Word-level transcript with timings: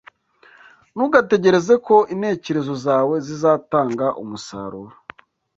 ntugategereze 0.93 1.73
ko 1.85 1.95
intekerezo 2.13 2.73
zawe 2.85 3.15
zizatanga 3.25 4.05
umusaruro 4.21 4.93